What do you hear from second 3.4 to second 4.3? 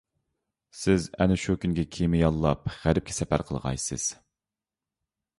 قىلغايسىز.